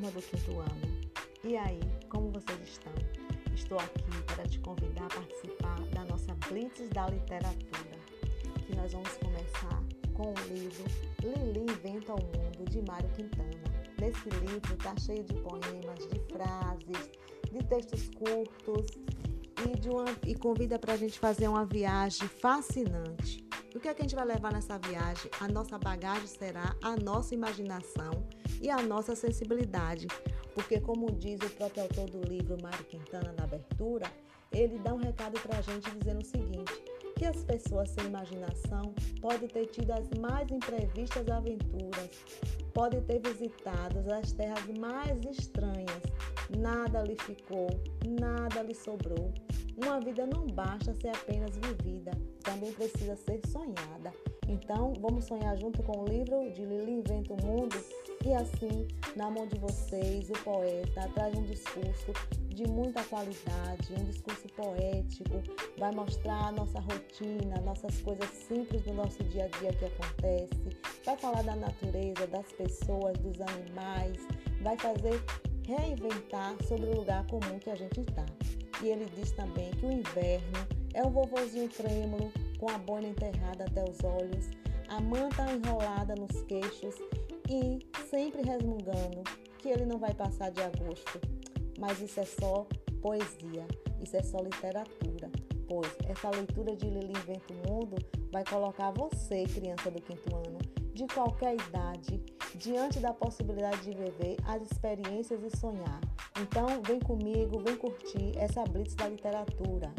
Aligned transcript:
do 0.00 0.22
quinto 0.22 0.58
ano. 0.58 1.02
E 1.44 1.54
aí, 1.54 1.80
como 2.08 2.30
vocês 2.30 2.58
estão? 2.66 2.92
Estou 3.54 3.78
aqui 3.78 4.22
para 4.26 4.48
te 4.48 4.58
convidar 4.60 5.04
a 5.04 5.08
participar 5.08 5.80
da 5.92 6.04
nossa 6.06 6.34
Blitz 6.48 6.88
da 6.88 7.10
Literatura, 7.10 7.98
que 8.66 8.74
nós 8.74 8.90
vamos 8.90 9.10
começar 9.18 9.82
com 10.14 10.32
o 10.32 10.54
livro 10.54 10.84
Lili 11.22 11.70
Inventa 11.70 12.14
o 12.14 12.22
Mundo, 12.22 12.70
de 12.70 12.80
Mário 12.88 13.08
Quintana. 13.10 13.52
Nesse 14.00 14.30
livro 14.30 14.74
está 14.74 14.96
cheio 14.96 15.22
de 15.24 15.34
poemas, 15.34 16.08
de 16.08 16.18
frases, 16.32 17.10
de 17.52 17.62
textos 17.64 18.08
curtos 18.16 18.86
e, 19.68 19.78
de 19.78 19.90
uma, 19.90 20.06
e 20.26 20.34
convida 20.34 20.78
para 20.78 20.94
a 20.94 20.96
gente 20.96 21.18
fazer 21.18 21.48
uma 21.48 21.66
viagem 21.66 22.26
fascinante. 22.28 23.44
Que 23.82 23.88
é 23.88 23.94
que 23.94 24.00
a 24.00 24.04
gente 24.04 24.14
vai 24.14 24.24
levar 24.24 24.52
nessa 24.52 24.78
viagem? 24.78 25.28
A 25.40 25.48
nossa 25.48 25.76
bagagem 25.76 26.28
será 26.28 26.76
a 26.80 26.94
nossa 26.94 27.34
imaginação 27.34 28.12
e 28.60 28.70
a 28.70 28.80
nossa 28.80 29.16
sensibilidade. 29.16 30.06
Porque, 30.54 30.80
como 30.80 31.10
diz 31.10 31.40
o 31.40 31.50
próprio 31.50 31.82
autor 31.82 32.08
do 32.08 32.20
livro, 32.20 32.56
Mário 32.62 32.84
Quintana, 32.84 33.34
na 33.36 33.42
abertura, 33.42 34.06
ele 34.52 34.78
dá 34.78 34.94
um 34.94 34.98
recado 34.98 35.40
para 35.40 35.58
a 35.58 35.60
gente 35.62 35.90
dizendo 35.98 36.22
o 36.22 36.24
seguinte: 36.24 36.72
que 37.16 37.24
as 37.24 37.42
pessoas 37.42 37.90
sem 37.90 38.06
imaginação 38.06 38.94
podem 39.20 39.48
ter 39.48 39.66
tido 39.66 39.90
as 39.90 40.08
mais 40.20 40.48
imprevistas 40.48 41.28
aventuras, 41.28 42.10
podem 42.72 43.00
ter 43.02 43.18
visitado 43.18 43.98
as 44.12 44.30
terras 44.30 44.64
mais 44.78 45.20
estranhas, 45.24 46.02
nada 46.56 47.02
lhe 47.02 47.16
ficou, 47.16 47.68
nada 48.20 48.62
lhe 48.62 48.76
sobrou. 48.76 49.34
Uma 49.76 50.00
vida 50.00 50.26
não 50.26 50.46
basta 50.46 50.92
ser 50.94 51.08
apenas 51.08 51.56
vivida, 51.56 52.10
também 52.42 52.72
precisa 52.72 53.16
ser 53.16 53.40
sonhada. 53.46 54.12
Então, 54.48 54.92
vamos 55.00 55.24
sonhar 55.24 55.56
junto 55.56 55.82
com 55.82 56.00
o 56.00 56.04
livro 56.06 56.50
de 56.52 56.64
Lili 56.64 56.92
Inventa 56.92 57.32
o 57.32 57.46
Mundo 57.46 57.76
e 58.24 58.34
assim, 58.34 58.86
na 59.16 59.30
mão 59.30 59.46
de 59.46 59.58
vocês, 59.58 60.28
o 60.28 60.44
poeta 60.44 61.08
traz 61.14 61.34
um 61.36 61.42
discurso 61.44 62.12
de 62.48 62.66
muita 62.68 63.02
qualidade, 63.04 63.94
um 63.98 64.04
discurso 64.04 64.46
poético, 64.48 65.42
vai 65.78 65.90
mostrar 65.92 66.48
a 66.48 66.52
nossa 66.52 66.78
rotina, 66.80 67.60
nossas 67.62 68.00
coisas 68.02 68.28
simples 68.28 68.82
do 68.82 68.92
nosso 68.92 69.24
dia 69.24 69.44
a 69.44 69.58
dia 69.58 69.72
que 69.72 69.84
acontece, 69.86 70.78
vai 71.04 71.16
falar 71.16 71.42
da 71.42 71.56
natureza, 71.56 72.26
das 72.26 72.52
pessoas, 72.52 73.16
dos 73.18 73.40
animais, 73.40 74.18
vai 74.60 74.76
fazer 74.78 75.22
reinventar 75.66 76.56
sobre 76.68 76.90
o 76.90 76.96
lugar 76.96 77.26
comum 77.26 77.58
que 77.58 77.70
a 77.70 77.74
gente 77.74 78.00
está. 78.00 78.26
E 78.82 78.88
ele 78.88 79.06
diz 79.14 79.30
também 79.32 79.70
que 79.72 79.86
o 79.86 79.92
inverno 79.92 80.66
é 80.92 81.02
o 81.02 81.10
vovozinho 81.10 81.68
trêmulo 81.68 82.32
com 82.58 82.68
a 82.68 82.78
boina 82.78 83.08
enterrada 83.08 83.64
até 83.64 83.82
os 83.82 84.02
olhos, 84.04 84.50
a 84.88 85.00
manta 85.00 85.50
enrolada 85.52 86.14
nos 86.14 86.42
queixos 86.42 86.96
e 87.48 87.78
sempre 88.10 88.42
resmungando 88.42 89.22
que 89.58 89.68
ele 89.68 89.86
não 89.86 89.98
vai 89.98 90.12
passar 90.12 90.50
de 90.50 90.60
agosto. 90.60 91.20
Mas 91.78 92.00
isso 92.00 92.20
é 92.20 92.24
só 92.24 92.66
poesia, 93.00 93.66
isso 94.00 94.16
é 94.16 94.22
só 94.22 94.38
literatura, 94.38 95.30
pois 95.68 95.90
essa 96.08 96.30
leitura 96.30 96.76
de 96.76 96.86
Lili 96.86 97.12
Inventa 97.12 97.52
o 97.52 97.72
Mundo 97.72 97.96
vai 98.30 98.44
colocar 98.44 98.90
você, 98.90 99.44
criança 99.44 99.90
do 99.90 100.00
quinto 100.02 100.34
ano, 100.36 100.58
de 100.92 101.06
qualquer 101.06 101.54
idade, 101.54 102.22
diante 102.54 103.00
da 103.00 103.12
possibilidade 103.12 103.82
de 103.82 103.90
viver 103.90 104.36
as 104.44 104.62
experiências 104.62 105.42
e 105.42 105.56
sonhar. 105.56 106.00
Então, 106.42 106.82
vem 106.82 106.98
comigo, 106.98 107.60
vem 107.60 107.76
curtir 107.76 108.32
essa 108.36 108.64
blitz 108.64 108.94
da 108.96 109.08
literatura. 109.08 109.92